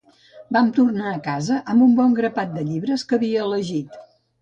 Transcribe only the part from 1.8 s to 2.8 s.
un bon grapat de